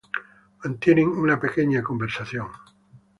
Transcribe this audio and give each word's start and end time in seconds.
Mantienen 0.63 1.09
una 1.09 1.39
pequeña 1.39 1.83
conversación. 1.83 2.47